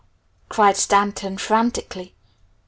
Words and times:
cried 0.49 0.75
Stanton 0.77 1.37
frantically. 1.37 2.15